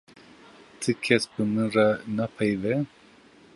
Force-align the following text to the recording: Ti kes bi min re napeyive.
Ti 0.79 0.91
kes 1.03 1.23
bi 1.33 1.43
min 1.51 1.67
re 1.75 1.87
napeyive. 2.15 2.73